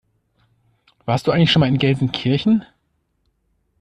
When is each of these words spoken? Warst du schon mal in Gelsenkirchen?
Warst 1.05 1.27
du 1.27 1.45
schon 1.45 1.59
mal 1.59 1.69
in 1.69 1.77
Gelsenkirchen? 1.77 2.65